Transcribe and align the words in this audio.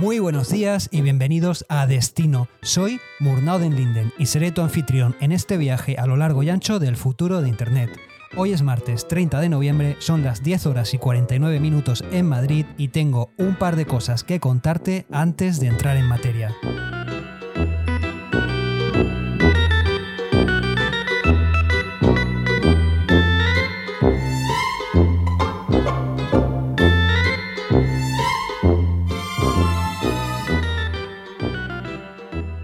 Muy 0.00 0.18
buenos 0.18 0.48
días 0.48 0.88
y 0.90 1.02
bienvenidos 1.02 1.66
a 1.68 1.86
Destino. 1.86 2.48
Soy 2.62 3.00
Murnauden 3.18 3.76
Linden 3.76 4.12
y 4.18 4.26
seré 4.26 4.50
tu 4.50 4.62
anfitrión 4.62 5.14
en 5.20 5.30
este 5.32 5.58
viaje 5.58 5.96
a 5.98 6.06
lo 6.06 6.16
largo 6.16 6.42
y 6.42 6.48
ancho 6.48 6.78
del 6.78 6.96
futuro 6.96 7.42
de 7.42 7.50
Internet. 7.50 7.90
Hoy 8.36 8.52
es 8.52 8.62
martes 8.62 9.08
30 9.08 9.40
de 9.40 9.48
noviembre, 9.48 9.96
son 9.98 10.22
las 10.22 10.44
10 10.44 10.66
horas 10.66 10.94
y 10.94 10.98
49 10.98 11.58
minutos 11.58 12.04
en 12.12 12.28
Madrid 12.28 12.64
y 12.78 12.88
tengo 12.88 13.32
un 13.36 13.56
par 13.56 13.74
de 13.74 13.86
cosas 13.86 14.22
que 14.22 14.38
contarte 14.38 15.04
antes 15.10 15.58
de 15.58 15.66
entrar 15.66 15.96
en 15.96 16.06
materia. 16.06 16.54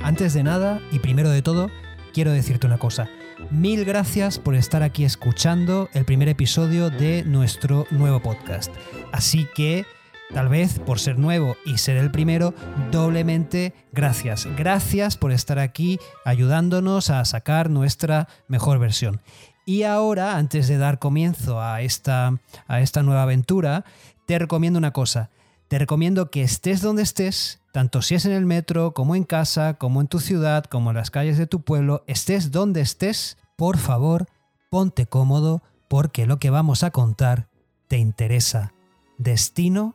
Antes 0.01 0.33
de 0.33 0.45
nada, 0.45 0.81
y 0.93 1.01
primero 1.01 1.29
de 1.29 1.43
todo, 1.43 1.71
quiero 2.15 2.31
decirte 2.31 2.69
una 2.69 2.79
cosa. 2.79 3.09
Mil 3.51 3.85
gracias 3.85 4.41
por 4.41 4.57
estar 4.57 4.83
aquí 4.83 5.05
escuchando 5.05 5.89
el 5.93 6.05
primer 6.05 6.29
episodio 6.29 6.91
de 6.91 7.23
nuestro 7.25 7.87
nuevo 7.93 8.21
podcast. 8.21 8.75
Así 9.13 9.47
que, 9.55 9.87
tal 10.35 10.49
vez 10.49 10.81
por 10.81 10.99
ser 10.99 11.17
nuevo 11.17 11.57
y 11.65 11.79
ser 11.79 11.97
el 11.97 12.11
primero, 12.11 12.55
doblemente 12.91 13.73
gracias. 13.93 14.49
Gracias 14.57 15.17
por 15.17 15.31
estar 15.31 15.61
aquí 15.61 16.01
ayudándonos 16.25 17.09
a 17.11 17.25
sacar 17.25 17.71
nuestra 17.71 18.27
mejor 18.49 18.81
versión. 18.81 19.21
Y 19.65 19.85
ahora, 19.85 20.37
antes 20.37 20.67
de 20.67 20.79
dar 20.79 20.99
comienzo 20.99 21.61
a 21.61 21.83
esta, 21.83 22.41
a 22.67 22.81
esta 22.81 23.05
nueva 23.05 23.23
aventura, 23.23 23.85
te 24.27 24.41
recomiendo 24.41 24.79
una 24.79 24.93
cosa. 24.93 25.31
Te 25.69 25.79
recomiendo 25.79 26.31
que 26.31 26.43
estés 26.43 26.81
donde 26.81 27.03
estés, 27.03 27.61
tanto 27.77 28.01
si 28.01 28.15
es 28.15 28.25
en 28.25 28.33
el 28.33 28.47
metro, 28.47 28.95
como 28.95 29.15
en 29.17 29.25
casa, 29.25 29.75
como 29.75 30.01
en 30.01 30.07
tu 30.07 30.19
ciudad, 30.19 30.65
como 30.65 30.89
en 30.89 30.97
las 30.97 31.11
calles 31.11 31.37
de 31.37 31.47
tu 31.47 31.61
pueblo, 31.61 32.05
estés 32.07 32.51
donde 32.51 32.81
estés, 32.81 33.37
por 33.55 33.77
favor, 33.77 34.29
ponte 34.71 35.05
cómodo 35.05 35.63
porque 35.87 36.25
lo 36.25 36.39
que 36.39 36.49
vamos 36.49 36.85
a 36.85 36.91
contar 36.91 37.49
te 37.87 37.99
interesa. 37.99 38.73
Destino, 39.19 39.95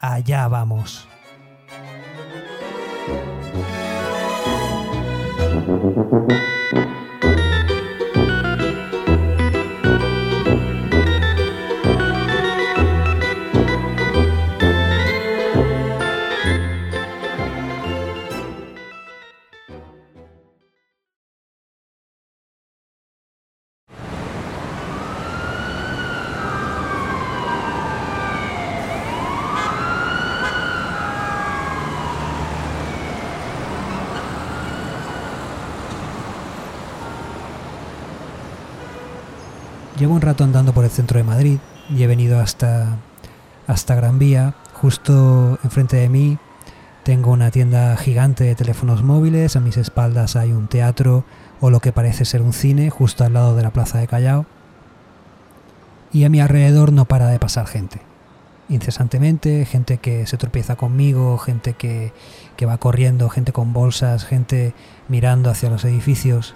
allá 0.00 0.48
vamos. 0.48 1.06
Llevo 40.00 40.14
un 40.14 40.22
rato 40.22 40.44
andando 40.44 40.72
por 40.72 40.84
el 40.84 40.90
centro 40.90 41.18
de 41.18 41.24
Madrid 41.24 41.58
y 41.94 42.02
he 42.02 42.06
venido 42.06 42.40
hasta, 42.40 42.96
hasta 43.66 43.94
Gran 43.94 44.18
Vía. 44.18 44.54
Justo 44.72 45.58
enfrente 45.62 45.98
de 45.98 46.08
mí 46.08 46.38
tengo 47.04 47.30
una 47.32 47.50
tienda 47.50 47.94
gigante 47.98 48.44
de 48.44 48.54
teléfonos 48.54 49.02
móviles, 49.02 49.56
a 49.56 49.60
mis 49.60 49.76
espaldas 49.76 50.36
hay 50.36 50.52
un 50.52 50.68
teatro 50.68 51.24
o 51.60 51.68
lo 51.68 51.80
que 51.80 51.92
parece 51.92 52.24
ser 52.24 52.40
un 52.40 52.54
cine 52.54 52.88
justo 52.88 53.24
al 53.24 53.34
lado 53.34 53.54
de 53.54 53.62
la 53.62 53.72
Plaza 53.72 53.98
de 53.98 54.06
Callao. 54.06 54.46
Y 56.14 56.24
a 56.24 56.30
mi 56.30 56.40
alrededor 56.40 56.94
no 56.94 57.04
para 57.04 57.26
de 57.26 57.38
pasar 57.38 57.66
gente. 57.66 58.00
Incesantemente, 58.70 59.66
gente 59.66 59.98
que 59.98 60.26
se 60.26 60.38
tropieza 60.38 60.76
conmigo, 60.76 61.36
gente 61.36 61.74
que, 61.74 62.14
que 62.56 62.64
va 62.64 62.78
corriendo, 62.78 63.28
gente 63.28 63.52
con 63.52 63.74
bolsas, 63.74 64.24
gente 64.24 64.72
mirando 65.08 65.50
hacia 65.50 65.68
los 65.68 65.84
edificios 65.84 66.54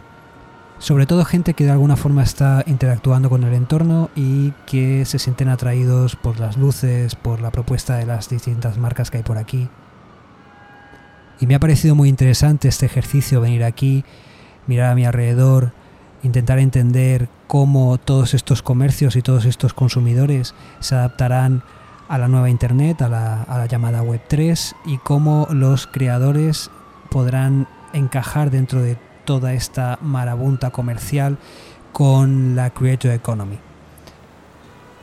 sobre 0.78 1.06
todo 1.06 1.24
gente 1.24 1.54
que 1.54 1.64
de 1.64 1.70
alguna 1.70 1.96
forma 1.96 2.22
está 2.22 2.62
interactuando 2.66 3.30
con 3.30 3.44
el 3.44 3.54
entorno 3.54 4.10
y 4.14 4.50
que 4.66 5.04
se 5.04 5.18
sienten 5.18 5.48
atraídos 5.48 6.16
por 6.16 6.40
las 6.40 6.56
luces, 6.56 7.14
por 7.14 7.40
la 7.40 7.50
propuesta 7.50 7.96
de 7.96 8.06
las 8.06 8.28
distintas 8.28 8.78
marcas 8.78 9.10
que 9.10 9.18
hay 9.18 9.22
por 9.22 9.38
aquí. 9.38 9.68
Y 11.40 11.46
me 11.46 11.54
ha 11.54 11.60
parecido 11.60 11.94
muy 11.94 12.08
interesante 12.08 12.68
este 12.68 12.86
ejercicio, 12.86 13.40
venir 13.40 13.64
aquí, 13.64 14.04
mirar 14.66 14.92
a 14.92 14.94
mi 14.94 15.04
alrededor, 15.04 15.72
intentar 16.22 16.58
entender 16.58 17.28
cómo 17.46 17.98
todos 17.98 18.34
estos 18.34 18.62
comercios 18.62 19.16
y 19.16 19.22
todos 19.22 19.44
estos 19.44 19.74
consumidores 19.74 20.54
se 20.80 20.94
adaptarán 20.94 21.62
a 22.08 22.18
la 22.18 22.28
nueva 22.28 22.50
Internet, 22.50 23.02
a 23.02 23.08
la, 23.08 23.66
llamada 23.66 24.02
Web3 24.02 24.74
y 24.86 24.98
cómo 24.98 25.46
los 25.50 25.86
creadores 25.86 26.70
podrán 27.10 27.66
encajar 27.92 28.50
dentro 28.50 28.82
de 28.82 28.98
toda 29.24 29.52
esta 29.52 29.98
marabunta 30.00 30.70
comercial 30.70 31.38
con 31.92 32.56
la 32.56 32.70
Creator 32.70 33.12
Economy. 33.12 33.58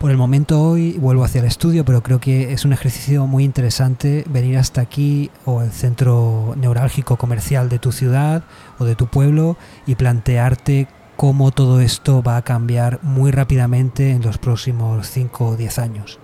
Por 0.02 0.09
el 0.09 0.18
momento 0.18 0.59
hoy 0.59 0.94
vuelvo 0.94 1.24
hacia 1.24 1.42
el 1.42 1.46
estudio, 1.46 1.86
pero 1.86 2.02
creo 2.02 2.20
que 2.20 2.54
es 2.54 2.66
un 2.66 2.74
ejercicio 2.74 3.28
muy 3.28 3.44
interesante 3.44 4.26
venir 4.28 4.58
hasta 4.58 4.82
aquí 4.82 5.30
o 5.46 5.62
el 5.62 5.72
centro 5.72 6.56
neurálgico 6.58 7.18
comercial 7.18 7.70
de 7.70 7.78
tu 7.78 7.92
ciudad 7.92 8.44
o 8.80 8.86
de 8.86 8.96
tu 8.96 9.06
pueblo 9.06 9.58
y 9.86 9.94
plantearte 9.94 10.88
cómo 11.18 11.52
todo 11.52 11.82
esto 11.82 12.24
va 12.24 12.38
a 12.38 12.42
cambiar 12.42 13.00
muy 13.03 13.30
rápidamente 13.30 14.09
en 14.09 14.24
los 14.24 14.40
próximos 14.40 15.06
5 15.08 15.46
o 15.50 15.56
10 15.56 15.78
años. 15.78 16.18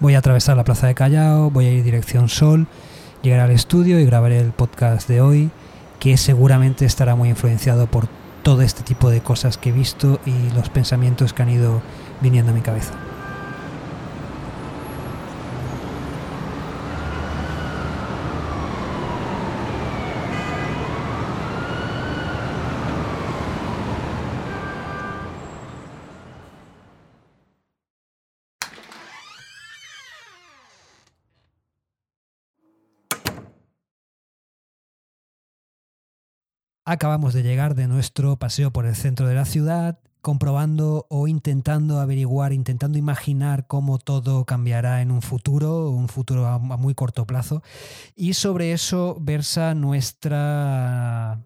Voy 0.00 0.14
a 0.14 0.20
atravesar 0.20 0.56
la 0.56 0.64
plaza 0.64 0.86
de 0.86 0.94
Callao, 0.94 1.50
voy 1.50 1.66
a 1.66 1.70
ir 1.70 1.84
dirección 1.84 2.30
Sol, 2.30 2.66
llegar 3.22 3.40
al 3.40 3.50
estudio 3.50 4.00
y 4.00 4.06
grabaré 4.06 4.40
el 4.40 4.52
podcast 4.52 5.06
de 5.06 5.20
hoy 5.20 5.50
que 5.98 6.16
seguramente 6.16 6.84
estará 6.84 7.14
muy 7.14 7.28
influenciado 7.28 7.86
por 7.86 8.08
todo 8.42 8.62
este 8.62 8.82
tipo 8.82 9.10
de 9.10 9.20
cosas 9.20 9.56
que 9.56 9.70
he 9.70 9.72
visto 9.72 10.20
y 10.26 10.54
los 10.54 10.68
pensamientos 10.68 11.32
que 11.32 11.42
han 11.42 11.50
ido 11.50 11.82
viniendo 12.20 12.52
a 12.52 12.54
mi 12.54 12.60
cabeza. 12.60 12.92
Acabamos 36.86 37.32
de 37.32 37.42
llegar 37.42 37.74
de 37.74 37.88
nuestro 37.88 38.38
paseo 38.38 38.70
por 38.70 38.84
el 38.84 38.94
centro 38.94 39.26
de 39.26 39.34
la 39.34 39.46
ciudad, 39.46 40.00
comprobando 40.20 41.06
o 41.08 41.28
intentando 41.28 41.98
averiguar, 41.98 42.52
intentando 42.52 42.98
imaginar 42.98 43.66
cómo 43.66 43.98
todo 43.98 44.44
cambiará 44.44 45.00
en 45.00 45.10
un 45.10 45.22
futuro, 45.22 45.88
un 45.88 46.08
futuro 46.08 46.46
a 46.46 46.58
muy 46.58 46.94
corto 46.94 47.26
plazo. 47.26 47.62
Y 48.14 48.34
sobre 48.34 48.72
eso 48.72 49.16
versa 49.18 49.74
nuestra 49.74 51.42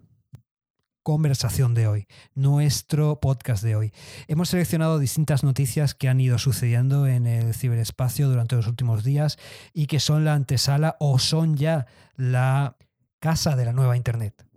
conversación 1.03 1.73
de 1.73 1.87
hoy, 1.87 2.07
nuestro 2.35 3.21
podcast 3.21 3.63
de 3.63 3.77
hoy. 3.77 3.93
Hemos 4.27 4.49
seleccionado 4.49 4.99
distintas 4.99 5.45
noticias 5.45 5.95
que 5.95 6.09
han 6.09 6.19
ido 6.19 6.37
sucediendo 6.37 7.07
en 7.07 7.27
el 7.27 7.53
ciberespacio 7.53 8.27
durante 8.27 8.57
los 8.57 8.67
últimos 8.67 9.05
días 9.05 9.37
y 9.73 9.87
que 9.87 10.01
son 10.01 10.25
la 10.25 10.33
antesala 10.33 10.97
o 10.99 11.17
son 11.17 11.55
ya 11.55 11.87
la 12.17 12.75
casa 13.19 13.55
de 13.55 13.63
la 13.63 13.71
nueva 13.73 13.95
Internet. 13.95 14.48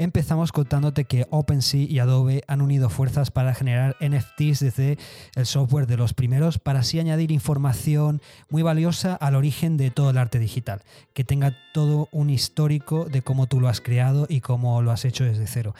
Empezamos 0.00 0.50
contándote 0.50 1.04
que 1.04 1.26
OpenSea 1.28 1.82
y 1.82 1.98
Adobe 1.98 2.42
han 2.46 2.62
unido 2.62 2.88
fuerzas 2.88 3.30
para 3.30 3.52
generar 3.52 3.96
NFTs 4.00 4.60
desde 4.60 4.96
el 5.36 5.44
software 5.44 5.86
de 5.86 5.98
los 5.98 6.14
primeros 6.14 6.58
para 6.58 6.78
así 6.78 6.98
añadir 6.98 7.30
información 7.30 8.22
muy 8.48 8.62
valiosa 8.62 9.14
al 9.14 9.34
origen 9.34 9.76
de 9.76 9.90
todo 9.90 10.08
el 10.08 10.16
arte 10.16 10.38
digital, 10.38 10.80
que 11.12 11.22
tenga 11.22 11.54
todo 11.74 12.08
un 12.12 12.30
histórico 12.30 13.04
de 13.04 13.20
cómo 13.20 13.46
tú 13.46 13.60
lo 13.60 13.68
has 13.68 13.82
creado 13.82 14.24
y 14.26 14.40
cómo 14.40 14.80
lo 14.80 14.90
has 14.90 15.04
hecho 15.04 15.24
desde 15.24 15.46
cero. 15.46 15.74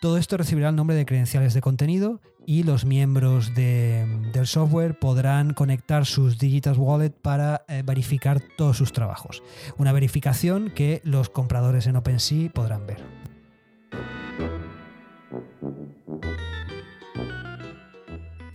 Todo 0.00 0.16
esto 0.16 0.38
recibirá 0.38 0.70
el 0.70 0.76
nombre 0.76 0.96
de 0.96 1.04
credenciales 1.04 1.52
de 1.52 1.60
contenido 1.60 2.18
y 2.46 2.62
los 2.62 2.86
miembros 2.86 3.54
del 3.54 4.46
software 4.46 4.98
podrán 4.98 5.52
conectar 5.52 6.06
sus 6.06 6.38
Digital 6.38 6.78
Wallet 6.78 7.10
para 7.10 7.66
eh, 7.68 7.82
verificar 7.84 8.40
todos 8.56 8.78
sus 8.78 8.94
trabajos. 8.94 9.42
Una 9.76 9.92
verificación 9.92 10.70
que 10.74 11.02
los 11.04 11.28
compradores 11.28 11.86
en 11.86 11.96
OpenSea 11.96 12.48
podrán 12.54 12.86
ver. 12.86 13.19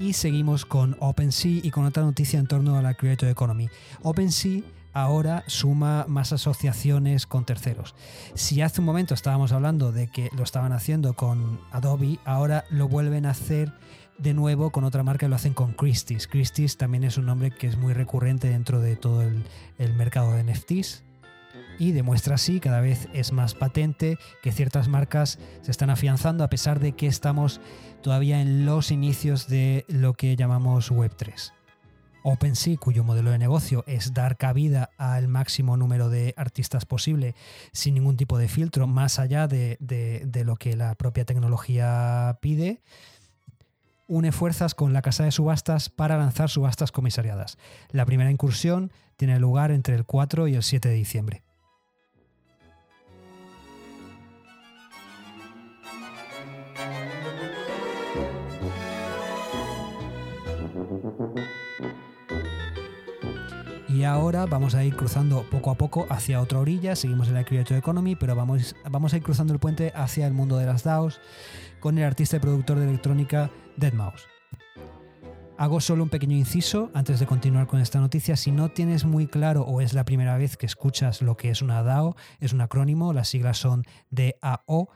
Y 0.05 0.13
seguimos 0.13 0.67
con 0.67 0.95
OpenSea 0.99 1.61
y 1.63 1.71
con 1.71 1.83
otra 1.83 2.03
noticia 2.03 2.37
en 2.37 2.45
torno 2.45 2.77
a 2.77 2.83
la 2.83 2.93
Creator 2.93 3.27
Economy. 3.27 3.69
OpenSea 4.03 4.61
ahora 4.93 5.43
suma 5.47 6.05
más 6.07 6.31
asociaciones 6.31 7.25
con 7.25 7.43
terceros. 7.43 7.95
Si 8.35 8.61
hace 8.61 8.81
un 8.81 8.85
momento 8.85 9.15
estábamos 9.15 9.51
hablando 9.51 9.91
de 9.91 10.05
que 10.05 10.29
lo 10.37 10.43
estaban 10.43 10.73
haciendo 10.73 11.15
con 11.15 11.59
Adobe, 11.71 12.19
ahora 12.23 12.65
lo 12.69 12.87
vuelven 12.87 13.25
a 13.25 13.31
hacer 13.31 13.73
de 14.19 14.35
nuevo 14.35 14.69
con 14.69 14.83
otra 14.83 15.01
marca 15.01 15.27
lo 15.27 15.37
hacen 15.37 15.55
con 15.55 15.73
Christie's. 15.73 16.27
Christie's 16.27 16.77
también 16.77 17.03
es 17.03 17.17
un 17.17 17.25
nombre 17.25 17.49
que 17.49 17.65
es 17.65 17.75
muy 17.75 17.93
recurrente 17.93 18.47
dentro 18.47 18.81
de 18.81 18.97
todo 18.97 19.23
el 19.23 19.93
mercado 19.95 20.33
de 20.33 20.43
NFTs 20.43 21.04
y 21.79 21.91
demuestra 21.91 22.35
así 22.35 22.59
cada 22.59 22.81
vez 22.81 23.07
es 23.13 23.31
más 23.31 23.53
patente 23.53 24.17
que 24.41 24.51
ciertas 24.51 24.87
marcas 24.87 25.39
se 25.61 25.71
están 25.71 25.89
afianzando 25.89 26.43
a 26.43 26.49
pesar 26.49 26.79
de 26.79 26.93
que 26.93 27.07
estamos 27.07 27.61
todavía 28.01 28.41
en 28.41 28.65
los 28.65 28.91
inicios 28.91 29.47
de 29.47 29.85
lo 29.87 30.13
que 30.13 30.35
llamamos 30.35 30.91
Web3. 30.91 31.53
OpenSea, 32.27 32.77
cuyo 32.77 33.03
modelo 33.03 33.29
de 33.29 33.37
negocio 33.37 33.83
es 33.85 34.15
dar 34.15 34.35
cabida 34.35 34.89
al 34.97 35.27
máximo 35.27 35.77
número 35.77 36.09
de 36.09 36.33
artistas 36.37 36.83
posible 36.83 37.35
sin 37.71 37.93
ningún 37.93 38.17
tipo 38.17 38.39
de 38.39 38.47
filtro, 38.47 38.87
más 38.87 39.19
allá 39.19 39.47
de, 39.47 39.77
lo 40.43 40.55
que 40.55 40.75
la 40.75 40.95
propia 40.95 41.23
tecnología 41.23 42.39
pide, 42.41 42.81
une 44.07 44.31
fuerzas 44.31 44.73
con 44.73 44.91
la 44.91 45.03
casa 45.03 45.23
de 45.23 45.31
subastas 45.31 45.89
para 45.89 46.17
lanzar 46.17 46.49
subastas 46.49 46.91
comisariadas. 46.91 47.59
La 47.91 48.07
primera 48.07 48.31
incursión 48.31 48.91
tiene 49.17 49.39
lugar 49.39 49.69
entre 49.69 49.95
el 49.95 50.05
4 50.05 50.47
y 50.47 50.55
el 50.55 50.63
7 50.63 50.89
de 50.89 50.95
diciembre. 50.95 51.44
Y 63.95 64.03
ahora 64.03 64.45
vamos 64.45 64.75
a 64.75 64.83
ir 64.83 64.93
cruzando 64.93 65.49
poco 65.49 65.71
a 65.71 65.75
poco 65.75 66.05
hacia 66.09 66.41
otra 66.41 66.59
orilla, 66.59 66.97
seguimos 66.97 67.29
en 67.29 67.35
la 67.35 67.45
Creator 67.45 67.77
Economy, 67.77 68.17
pero 68.17 68.35
vamos, 68.35 68.75
vamos 68.91 69.13
a 69.13 69.17
ir 69.17 69.23
cruzando 69.23 69.53
el 69.53 69.59
puente 69.59 69.93
hacia 69.95 70.27
el 70.27 70.33
mundo 70.33 70.57
de 70.57 70.65
las 70.65 70.83
DAOs 70.83 71.21
con 71.79 71.97
el 71.97 72.03
artista 72.03 72.35
y 72.35 72.41
productor 72.41 72.77
de 72.77 72.89
electrónica 72.89 73.51
Deadmau5. 73.77 74.19
Hago 75.57 75.79
solo 75.79 76.03
un 76.03 76.09
pequeño 76.09 76.35
inciso 76.35 76.91
antes 76.93 77.21
de 77.21 77.25
continuar 77.25 77.67
con 77.67 77.79
esta 77.79 78.01
noticia. 78.01 78.35
Si 78.35 78.51
no 78.51 78.67
tienes 78.67 79.05
muy 79.05 79.27
claro 79.27 79.61
o 79.61 79.79
es 79.79 79.93
la 79.93 80.03
primera 80.03 80.37
vez 80.37 80.57
que 80.57 80.65
escuchas 80.65 81.21
lo 81.21 81.37
que 81.37 81.49
es 81.49 81.61
una 81.61 81.81
DAO, 81.81 82.17
es 82.41 82.51
un 82.51 82.59
acrónimo, 82.59 83.13
las 83.13 83.29
siglas 83.29 83.59
son 83.59 83.85
DAO 84.09 84.89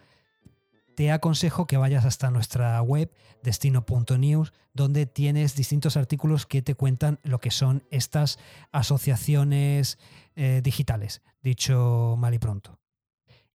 te 1.00 1.14
aconsejo 1.14 1.66
que 1.66 1.78
vayas 1.78 2.04
hasta 2.04 2.30
nuestra 2.30 2.82
web 2.82 3.10
destino.news, 3.42 4.52
donde 4.74 5.06
tienes 5.06 5.56
distintos 5.56 5.96
artículos 5.96 6.46
que 6.46 6.62
te 6.62 6.76
cuentan 6.76 7.22
lo 7.24 7.40
que 7.40 7.52
son 7.52 7.86
estas 7.90 8.38
asociaciones 8.74 9.98
eh, 10.36 10.60
digitales, 10.62 11.22
dicho 11.42 12.16
mal 12.18 12.34
y 12.34 12.40
pronto. 12.40 12.80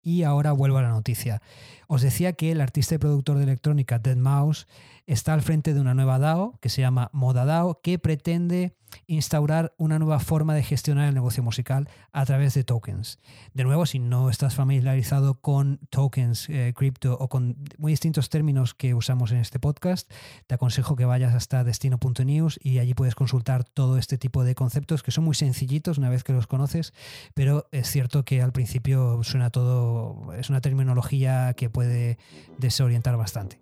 Y 0.01 0.23
ahora 0.23 0.53
vuelvo 0.53 0.79
a 0.79 0.83
la 0.83 0.91
noticia. 0.91 1.43
Os 1.89 2.03
decía 2.03 2.33
que 2.35 2.53
el 2.53 2.61
artista 2.61 2.95
y 2.95 2.99
productor 2.99 3.39
de 3.39 3.43
electrónica 3.43 3.99
Dead 3.99 4.15
Mouse 4.15 4.69
está 5.07 5.35
al 5.35 5.43
frente 5.43 5.75
de 5.75 5.81
una 5.81 5.95
nueva 5.95 6.19
DAO 6.19 6.59
que 6.61 6.69
se 6.69 6.81
llama 6.81 7.11
Moda 7.13 7.45
DAO, 7.45 7.81
que 7.83 7.99
pretende 7.99 8.77
instaurar 9.07 9.75
una 9.79 9.99
nueva 9.99 10.21
forma 10.21 10.55
de 10.55 10.63
gestionar 10.63 11.09
el 11.09 11.15
negocio 11.15 11.43
musical 11.43 11.89
a 12.13 12.25
través 12.25 12.55
de 12.55 12.65
tokens. 12.65 13.19
De 13.55 13.65
nuevo, 13.65 13.87
si 13.87 13.99
no 13.99 14.31
estás 14.31 14.55
familiarizado 14.55 15.41
con 15.41 15.79
tokens, 15.91 16.49
eh, 16.49 16.73
cripto 16.77 17.17
o 17.19 17.29
con 17.29 17.57
muy 17.79 17.93
distintos 17.93 18.29
términos 18.29 18.75
que 18.75 18.95
usamos 18.95 19.33
en 19.33 19.39
este 19.39 19.59
podcast, 19.59 20.11
te 20.47 20.55
aconsejo 20.55 20.97
que 20.97 21.05
vayas 21.05 21.35
hasta 21.35 21.65
destino.news 21.65 22.59
y 22.63 22.79
allí 22.79 22.95
puedes 22.95 23.15
consultar 23.15 23.65
todo 23.65 23.99
este 23.99 24.19
tipo 24.19 24.45
de 24.45 24.55
conceptos 24.55 25.03
que 25.03 25.11
son 25.11 25.25
muy 25.25 25.35
sencillitos 25.35 25.99
una 25.99 26.11
vez 26.11 26.25
que 26.25 26.33
los 26.33 26.47
conoces, 26.47 26.93
pero 27.35 27.67
es 27.73 27.91
cierto 27.91 28.25
que 28.25 28.43
al 28.43 28.53
principio 28.53 29.23
suena 29.23 29.51
todo, 29.51 30.33
es 30.35 30.51
una 30.51 30.61
terminología 30.61 31.55
que 31.55 31.71
puede 31.71 32.19
desorientar 32.59 33.17
bastante. 33.17 33.62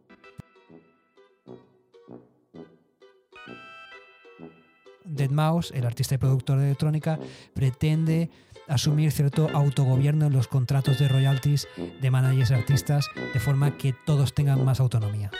Deadmau5, 5.11 5.73
el 5.75 5.87
artista 5.87 6.15
y 6.15 6.19
productor 6.19 6.59
de 6.59 6.67
electrónica, 6.67 7.19
pretende 7.55 8.31
asumir 8.69 9.11
cierto 9.11 9.49
autogobierno 9.53 10.27
en 10.27 10.33
los 10.33 10.47
contratos 10.47 10.99
de 10.99 11.09
royalties 11.09 11.67
de 12.01 12.11
managers 12.11 12.51
y 12.51 12.55
artistas, 12.55 13.09
de 13.33 13.41
forma 13.41 13.77
que 13.77 13.95
todos 14.07 14.33
tengan 14.33 14.65
más 14.65 14.81
autonomía. 14.81 15.31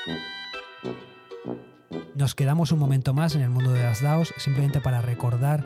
Nos 2.15 2.35
quedamos 2.35 2.73
un 2.73 2.79
momento 2.79 3.15
más 3.15 3.35
en 3.35 3.43
el 3.43 3.51
mundo 3.51 3.73
de 3.73 3.83
las 3.83 4.03
DAOs, 4.03 4.35
simplemente 4.37 4.81
para 4.81 5.01
recordar 5.01 5.65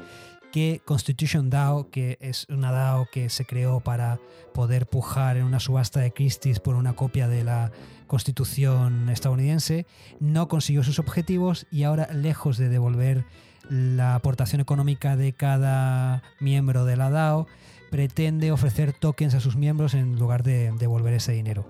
que 0.53 0.81
Constitution 0.85 1.51
DAO, 1.51 1.91
que 1.91 2.17
es 2.21 2.47
una 2.49 2.71
DAO 2.71 3.09
que 3.11 3.29
se 3.29 3.45
creó 3.45 3.81
para 3.81 4.21
poder 4.53 4.87
pujar 4.87 5.37
en 5.37 5.43
una 5.43 5.59
subasta 5.59 5.99
de 5.99 6.13
Christie's 6.13 6.61
por 6.61 6.77
una 6.77 6.93
copia 6.93 7.27
de 7.27 7.43
la 7.43 7.73
Constitución 8.07 9.09
estadounidense, 9.09 9.85
no 10.21 10.47
consiguió 10.47 10.85
sus 10.85 11.01
objetivos 11.01 11.67
y 11.73 11.83
ahora, 11.83 12.09
lejos 12.13 12.57
de 12.57 12.69
devolver 12.69 13.25
la 13.69 14.15
aportación 14.15 14.61
económica 14.61 15.17
de 15.17 15.33
cada 15.33 16.23
miembro 16.41 16.85
de 16.85 16.97
la 16.97 17.11
DAO, 17.11 17.47
pretende 17.91 18.51
ofrecer 18.51 18.93
tokens 18.93 19.35
a 19.35 19.41
sus 19.41 19.57
miembros 19.57 19.95
en 19.95 20.19
lugar 20.19 20.43
de 20.43 20.73
devolver 20.79 21.15
ese 21.15 21.33
dinero. 21.33 21.65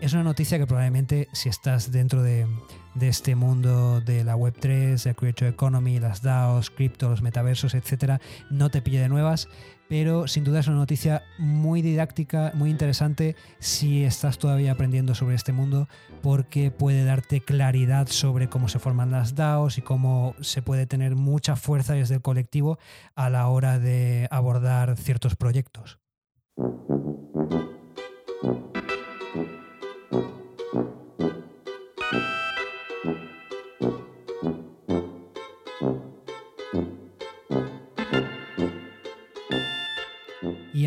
Es 0.00 0.12
una 0.12 0.22
noticia 0.22 0.58
que 0.58 0.66
probablemente 0.66 1.28
si 1.32 1.48
estás 1.48 1.90
dentro 1.90 2.22
de, 2.22 2.46
de 2.94 3.08
este 3.08 3.34
mundo 3.34 4.00
de 4.00 4.22
la 4.22 4.36
Web3, 4.36 5.04
la 5.04 5.14
Creator 5.14 5.48
Economy, 5.48 5.98
las 5.98 6.22
DAOs, 6.22 6.70
cripto, 6.70 7.08
los 7.08 7.20
metaversos, 7.20 7.74
etcétera, 7.74 8.20
no 8.48 8.70
te 8.70 8.80
pille 8.80 9.00
de 9.00 9.08
nuevas, 9.08 9.48
pero 9.88 10.28
sin 10.28 10.44
duda 10.44 10.60
es 10.60 10.68
una 10.68 10.76
noticia 10.76 11.24
muy 11.36 11.82
didáctica, 11.82 12.52
muy 12.54 12.70
interesante 12.70 13.34
si 13.58 14.04
estás 14.04 14.38
todavía 14.38 14.70
aprendiendo 14.70 15.16
sobre 15.16 15.34
este 15.34 15.52
mundo, 15.52 15.88
porque 16.22 16.70
puede 16.70 17.04
darte 17.04 17.40
claridad 17.40 18.06
sobre 18.06 18.48
cómo 18.48 18.68
se 18.68 18.78
forman 18.78 19.10
las 19.10 19.34
DAOs 19.34 19.78
y 19.78 19.82
cómo 19.82 20.36
se 20.40 20.62
puede 20.62 20.86
tener 20.86 21.16
mucha 21.16 21.56
fuerza 21.56 21.94
desde 21.94 22.14
el 22.14 22.22
colectivo 22.22 22.78
a 23.16 23.30
la 23.30 23.48
hora 23.48 23.80
de 23.80 24.28
abordar 24.30 24.96
ciertos 24.96 25.34
proyectos. 25.34 25.98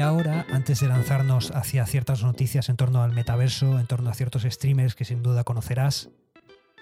Y 0.01 0.03
ahora, 0.03 0.47
antes 0.51 0.79
de 0.79 0.87
lanzarnos 0.87 1.51
hacia 1.51 1.85
ciertas 1.85 2.23
noticias 2.23 2.69
en 2.69 2.75
torno 2.75 3.03
al 3.03 3.13
metaverso, 3.13 3.79
en 3.79 3.85
torno 3.85 4.09
a 4.09 4.15
ciertos 4.15 4.47
streamers 4.49 4.95
que 4.95 5.05
sin 5.05 5.21
duda 5.21 5.43
conocerás, 5.43 6.09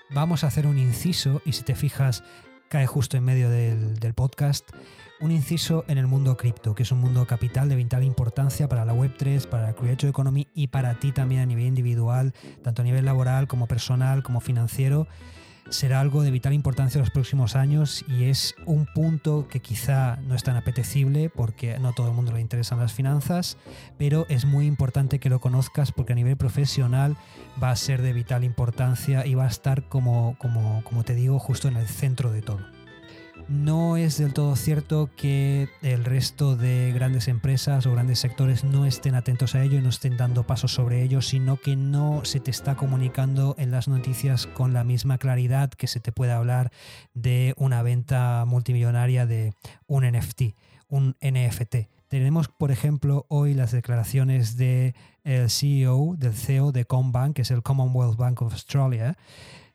vamos 0.10 0.46
a 0.46 0.48
hacer 0.48 0.66
un 0.66 0.78
inciso, 0.78 1.42
y 1.44 1.52
si 1.52 1.64
te 1.64 1.76
fijas, 1.76 2.24
cae 2.70 2.88
justo 2.88 3.18
en 3.18 3.26
medio 3.26 3.50
del, 3.50 4.14
podcast, 4.14 4.70
un 5.20 5.32
inciso 5.32 5.84
en 5.90 5.98
el 5.98 6.08
mundo 6.08 6.38
cripto, 6.38 6.76
que 6.76 6.84
es 6.84 6.94
un 6.94 7.02
mundo 7.02 7.28
capital 7.28 7.68
de 7.68 7.76
vital 7.76 8.06
importancia 8.06 8.70
para 8.70 8.86
la 8.86 8.94
Web3, 8.94 9.50
para 9.50 9.64
la 9.64 9.74
Creator 9.74 10.12
Economy 10.12 10.48
y 10.54 10.68
para 10.68 10.98
ti 10.98 11.12
también 11.12 11.42
a 11.42 11.46
nivel 11.46 11.66
individual, 11.66 12.34
tanto 12.64 12.84
a 12.84 12.86
nivel 12.86 13.04
laboral 13.04 13.50
como 13.50 13.68
personal, 13.68 14.24
como 14.24 14.40
financiero 14.40 15.10
será 15.70 16.00
algo 16.00 16.24
de 16.24 16.32
vital 16.32 16.54
importancia 16.54 16.98
en 16.98 17.02
los 17.02 17.12
próximos 17.12 17.56
años 17.56 18.04
y 18.08 18.26
es 18.26 18.56
un 18.66 18.86
punto 18.86 19.48
que 19.48 19.60
quizá 19.60 20.18
no 20.28 20.36
es 20.36 20.44
tan 20.44 20.56
apetecible 20.56 21.30
porque 21.30 21.80
no 21.80 21.94
todo 21.94 22.08
el 22.08 22.14
mundo 22.14 22.32
le 22.32 22.42
interesan 22.42 22.80
las 22.80 22.94
finanzas, 22.94 23.58
pero 23.98 24.26
es 24.30 24.46
muy 24.46 24.66
importante 24.66 25.20
que 25.20 25.30
lo 25.30 25.40
conozcas 25.40 25.92
porque 25.92 26.14
a 26.14 26.16
nivel 26.16 26.38
profesional 26.38 27.18
va 27.62 27.72
a 27.72 27.76
ser 27.76 28.02
de 28.02 28.14
vital 28.14 28.44
importancia 28.44 29.26
y 29.26 29.36
va 29.36 29.46
a 29.46 29.50
estar 29.50 29.88
como, 29.88 30.36
como, 30.40 30.84
como 30.84 31.04
te 31.04 31.16
digo 31.16 31.40
justo 31.40 31.68
en 31.68 31.78
el 31.78 31.88
centro 31.88 32.32
de 32.32 32.42
todo. 32.42 32.79
No 33.48 33.98
es 33.98 34.18
del 34.18 34.34
todo 34.34 34.56
cierto 34.56 35.10
que 35.16 35.70
el 35.82 36.06
resto 36.06 36.56
de 36.56 36.92
grandes 36.94 37.28
empresas 37.28 37.86
o 37.86 37.92
grandes 37.92 38.20
sectores 38.20 38.64
no 38.64 38.86
estén 38.86 39.16
atentos 39.16 39.56
a 39.56 39.64
ello 39.64 39.78
y 39.78 39.82
no 39.82 39.90
estén 39.90 40.18
dando 40.18 40.46
pasos 40.46 40.74
sobre 40.74 41.02
ello, 41.04 41.22
sino 41.22 41.58
que 41.58 41.76
no 41.76 42.26
se 42.26 42.40
te 42.40 42.52
está 42.52 42.76
comunicando 42.76 43.56
en 43.58 43.72
las 43.72 43.88
noticias 43.88 44.46
con 44.46 44.74
la 44.74 44.84
misma 44.84 45.18
claridad 45.18 45.70
que 45.70 45.88
se 45.88 46.00
te 46.00 46.12
puede 46.12 46.32
hablar 46.32 46.72
de 47.14 47.54
una 47.58 47.82
venta 47.82 48.46
multimillonaria 48.46 49.26
de 49.26 49.54
un 49.88 50.04
NFT, 50.04 50.56
un 50.88 51.16
NFT 51.22 51.88
Tenemos, 52.08 52.48
por 52.48 52.72
ejemplo, 52.72 53.26
hoy 53.30 53.54
las 53.54 53.72
declaraciones 53.72 54.58
del 54.58 54.94
CEO, 55.48 56.16
del 56.18 56.34
CEO 56.34 56.72
de 56.72 56.86
Combank, 56.86 57.36
que 57.36 57.44
es 57.44 57.52
el 57.52 57.64
Commonwealth 57.64 58.18
Bank 58.18 58.42
of 58.42 58.54
Australia. 58.54 59.16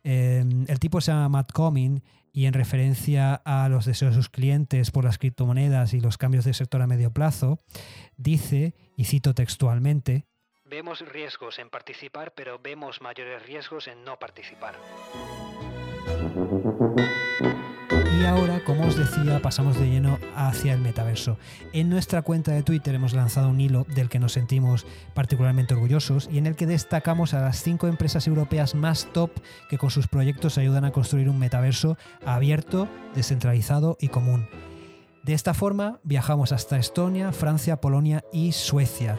Em, 0.05 0.67
el 0.69 0.79
tipo 0.79 1.01
se 1.01 1.11
llama 1.11 1.29
Matt 1.29 1.53
Coming 1.53 2.01
y 2.33 2.47
en 2.47 2.53
referencia 2.53 3.35
a 3.35 3.69
los 3.69 3.87
deseos 3.87 4.15
de 4.15 4.23
sus 4.23 4.29
clientes 4.29 4.91
por 4.91 5.05
las 5.05 5.19
criptomonedas 5.19 5.95
y 5.95 6.01
los 6.01 6.19
cambios 6.19 6.45
de 6.45 6.55
sector 6.55 6.83
a 6.83 6.87
medio 6.87 7.11
plazo, 7.11 7.59
dice, 8.17 8.75
y 8.97 9.05
cito 9.05 9.35
textualmente, 9.35 10.27
Vemos 10.67 11.01
riesgos 11.01 11.59
en 11.59 11.69
participar, 11.69 12.33
pero 12.35 12.59
vemos 12.59 13.03
mayores 13.03 13.45
riesgos 13.47 13.87
en 13.87 14.03
no 14.03 14.19
participar. 14.19 14.75
Como 18.65 18.87
os 18.87 18.97
decía, 18.97 19.41
pasamos 19.43 19.79
de 19.79 19.89
lleno 19.89 20.19
hacia 20.35 20.73
el 20.73 20.81
metaverso. 20.81 21.39
En 21.73 21.91
nuestra 21.91 22.23
cuenta 22.23 22.53
de 22.53 22.63
Twitter 22.63 22.95
hemos 22.95 23.13
lanzado 23.13 23.49
un 23.49 23.61
hilo 23.61 23.87
del 23.95 24.09
que 24.09 24.19
nos 24.19 24.33
sentimos 24.33 24.87
particularmente 25.15 25.75
orgullosos 25.75 26.29
y 26.33 26.39
en 26.39 26.47
el 26.47 26.57
que 26.57 26.67
destacamos 26.67 27.35
a 27.35 27.41
las 27.41 27.63
cinco 27.63 27.87
empresas 27.87 28.27
europeas 28.27 28.75
más 28.75 29.09
top 29.13 29.31
que 29.69 29.79
con 29.79 29.91
sus 29.91 30.09
proyectos 30.09 30.59
ayudan 30.59 30.85
a 30.85 30.93
construir 30.93 31.29
un 31.29 31.39
metaverso 31.39 31.97
abierto, 32.25 32.89
descentralizado 33.15 33.97
y 34.01 34.09
común. 34.09 34.49
De 35.23 35.35
esta 35.35 35.55
forma 35.55 36.01
viajamos 36.03 36.53
hasta 36.53 36.79
Estonia, 36.79 37.33
Francia, 37.33 37.81
Polonia 37.81 38.25
y 38.33 38.53
Suecia. 38.53 39.19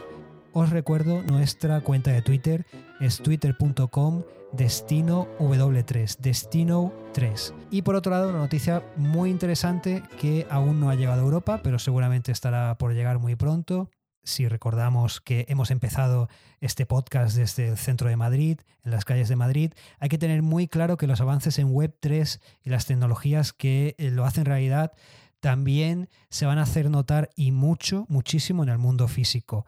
Os 0.58 0.70
recuerdo 0.70 1.22
nuestra 1.22 1.82
cuenta 1.82 2.12
de 2.12 2.22
Twitter 2.22 2.64
es 2.98 3.18
twitter.com 3.18 4.22
Destino 4.54 5.28
W3, 5.38 6.16
Destino 6.16 6.94
3. 7.12 7.52
Y 7.70 7.82
por 7.82 7.94
otro 7.94 8.10
lado, 8.10 8.30
una 8.30 8.38
noticia 8.38 8.82
muy 8.96 9.28
interesante 9.28 10.02
que 10.18 10.46
aún 10.48 10.80
no 10.80 10.88
ha 10.88 10.94
llegado 10.94 11.20
a 11.20 11.24
Europa, 11.24 11.60
pero 11.62 11.78
seguramente 11.78 12.32
estará 12.32 12.78
por 12.78 12.94
llegar 12.94 13.18
muy 13.18 13.36
pronto. 13.36 13.90
Si 14.24 14.48
recordamos 14.48 15.20
que 15.20 15.44
hemos 15.50 15.70
empezado 15.70 16.30
este 16.62 16.86
podcast 16.86 17.36
desde 17.36 17.68
el 17.68 17.76
centro 17.76 18.08
de 18.08 18.16
Madrid, 18.16 18.58
en 18.82 18.92
las 18.92 19.04
calles 19.04 19.28
de 19.28 19.36
Madrid, 19.36 19.74
hay 19.98 20.08
que 20.08 20.16
tener 20.16 20.40
muy 20.40 20.68
claro 20.68 20.96
que 20.96 21.06
los 21.06 21.20
avances 21.20 21.58
en 21.58 21.68
Web3 21.68 22.40
y 22.62 22.70
las 22.70 22.86
tecnologías 22.86 23.52
que 23.52 23.94
eh, 23.98 24.10
lo 24.10 24.24
hacen 24.24 24.46
realidad 24.46 24.94
también 25.40 26.08
se 26.30 26.46
van 26.46 26.58
a 26.58 26.62
hacer 26.62 26.90
notar 26.90 27.30
y 27.36 27.52
mucho, 27.52 28.06
muchísimo 28.08 28.62
en 28.62 28.68
el 28.68 28.78
mundo 28.78 29.08
físico. 29.08 29.66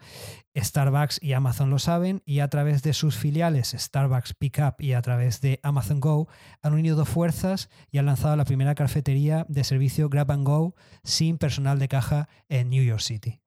Starbucks 0.57 1.23
y 1.23 1.33
Amazon 1.35 1.71
lo 1.71 1.79
saben 1.79 2.23
y 2.25 2.41
a 2.41 2.49
través 2.49 2.83
de 2.83 2.93
sus 2.93 3.17
filiales 3.17 3.75
Starbucks 3.79 4.35
Pickup 4.35 4.81
y 4.81 4.93
a 4.93 5.03
través 5.03 5.41
de 5.41 5.61
Amazon 5.63 6.01
Go 6.01 6.29
han 6.63 6.75
unido 6.75 7.05
fuerzas 7.05 7.69
y 7.91 7.99
han 7.99 8.07
lanzado 8.07 8.37
la 8.37 8.45
primera 8.45 8.75
cafetería 8.75 9.47
de 9.49 9.65
servicio 9.65 10.09
Grab 10.09 10.33
and 10.33 10.47
Go 10.47 10.75
sin 11.05 11.39
personal 11.39 11.79
de 11.79 11.89
caja 11.89 12.29
en 12.49 12.71
New 12.71 12.83
York 12.83 13.01
City. 13.01 13.41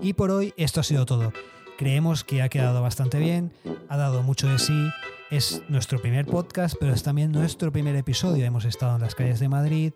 Y 0.00 0.14
por 0.14 0.30
hoy 0.30 0.54
esto 0.56 0.80
ha 0.80 0.84
sido 0.84 1.06
todo. 1.06 1.32
Creemos 1.78 2.24
que 2.24 2.42
ha 2.42 2.48
quedado 2.48 2.82
bastante 2.82 3.18
bien, 3.18 3.52
ha 3.88 3.96
dado 3.96 4.22
mucho 4.22 4.48
de 4.48 4.58
sí, 4.58 4.90
es 5.30 5.62
nuestro 5.68 6.00
primer 6.00 6.26
podcast, 6.26 6.76
pero 6.78 6.92
es 6.92 7.02
también 7.02 7.32
nuestro 7.32 7.72
primer 7.72 7.96
episodio. 7.96 8.44
Hemos 8.44 8.64
estado 8.64 8.96
en 8.96 9.02
las 9.02 9.14
calles 9.14 9.40
de 9.40 9.48
Madrid 9.48 9.92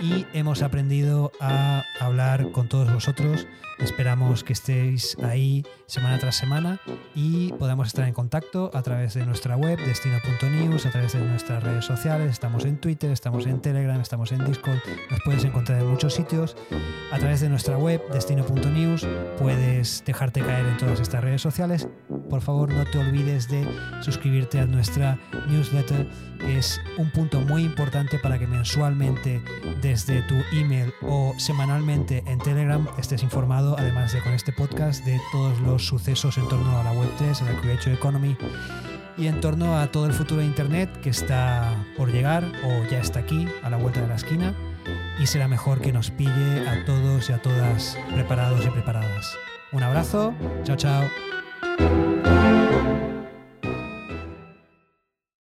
y 0.00 0.26
hemos 0.32 0.62
aprendido 0.62 1.32
a 1.40 1.82
hablar 2.00 2.52
con 2.52 2.68
todos 2.68 2.92
vosotros. 2.92 3.46
Esperamos 3.78 4.42
que 4.42 4.54
estéis 4.54 5.16
ahí 5.22 5.64
semana 5.86 6.18
tras 6.18 6.36
semana 6.36 6.80
y 7.14 7.52
podamos 7.54 7.88
estar 7.88 8.08
en 8.08 8.14
contacto 8.14 8.70
a 8.72 8.82
través 8.82 9.14
de 9.14 9.26
nuestra 9.26 9.56
web 9.56 9.78
destino.news, 9.78 10.86
a 10.86 10.90
través 10.90 11.12
de 11.12 11.20
nuestras 11.20 11.62
redes 11.62 11.84
sociales. 11.84 12.30
Estamos 12.30 12.64
en 12.64 12.78
Twitter, 12.78 13.10
estamos 13.10 13.46
en 13.46 13.60
Telegram, 13.60 14.00
estamos 14.00 14.32
en 14.32 14.44
Discord. 14.46 14.78
Nos 15.10 15.20
puedes 15.24 15.44
encontrar 15.44 15.80
en 15.80 15.88
muchos 15.88 16.14
sitios. 16.14 16.56
A 17.12 17.18
través 17.18 17.40
de 17.40 17.50
nuestra 17.50 17.76
web 17.76 18.02
destino.news 18.12 19.06
puedes 19.38 20.02
dejarte 20.06 20.40
caer 20.40 20.66
en 20.66 20.76
todas 20.78 21.00
estas 21.00 21.22
redes 21.22 21.42
sociales. 21.42 21.88
Por 22.30 22.40
favor, 22.40 22.72
no 22.72 22.84
te 22.84 22.98
olvides 22.98 23.48
de 23.48 23.66
suscribirte 24.00 24.58
a 24.58 24.65
nuestra 24.66 25.18
newsletter, 25.48 26.06
es 26.46 26.80
un 26.98 27.10
punto 27.10 27.40
muy 27.40 27.64
importante 27.64 28.18
para 28.18 28.38
que 28.38 28.46
mensualmente 28.46 29.42
desde 29.80 30.22
tu 30.22 30.34
email 30.52 30.92
o 31.02 31.34
semanalmente 31.38 32.22
en 32.26 32.38
Telegram 32.38 32.86
estés 32.98 33.22
informado, 33.22 33.76
además 33.78 34.12
de 34.12 34.22
con 34.22 34.32
este 34.32 34.52
podcast, 34.52 35.04
de 35.04 35.20
todos 35.32 35.60
los 35.60 35.86
sucesos 35.86 36.38
en 36.38 36.48
torno 36.48 36.78
a 36.78 36.84
la 36.84 36.92
Web3, 36.92 37.40
a 37.40 37.52
la 37.52 37.60
Creative 37.60 37.94
Economy 37.94 38.36
y 39.18 39.26
en 39.26 39.40
torno 39.40 39.78
a 39.78 39.90
todo 39.90 40.06
el 40.06 40.12
futuro 40.12 40.40
de 40.40 40.46
Internet 40.46 41.00
que 41.00 41.10
está 41.10 41.74
por 41.96 42.12
llegar 42.12 42.44
o 42.64 42.84
ya 42.90 43.00
está 43.00 43.20
aquí, 43.20 43.48
a 43.62 43.70
la 43.70 43.76
vuelta 43.76 44.00
de 44.00 44.08
la 44.08 44.16
esquina, 44.16 44.54
y 45.18 45.26
será 45.26 45.48
mejor 45.48 45.80
que 45.80 45.92
nos 45.92 46.10
pille 46.10 46.68
a 46.68 46.84
todos 46.84 47.30
y 47.30 47.32
a 47.32 47.40
todas 47.40 47.98
preparados 48.14 48.64
y 48.64 48.70
preparadas. 48.70 49.34
Un 49.72 49.82
abrazo, 49.82 50.34
chao 50.64 50.76
chao. 50.76 52.35